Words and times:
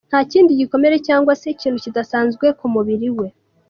Nta 0.09 0.19
kindi 0.31 0.59
gikomere 0.61 0.95
cyangwa 1.07 1.33
se 1.39 1.45
ikintu 1.55 1.77
kidasanzwe 1.85 2.45
ku 2.59 2.65
mubiri 2.73 3.09
we. 3.17 3.27